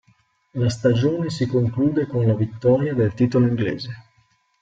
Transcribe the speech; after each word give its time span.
La 0.55 0.67
stagione 0.69 1.29
si 1.29 1.45
conclude 1.45 2.07
con 2.07 2.25
la 2.25 2.33
vittoria 2.33 2.95
del 2.95 3.13
titolo 3.13 3.45
inglese. 3.45 4.05